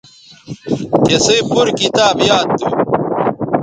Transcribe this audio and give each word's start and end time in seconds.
تِسئ 1.05 1.39
پور 1.49 1.67
کتاب 1.79 2.15
یاد 2.29 2.47
تھو 2.59 2.69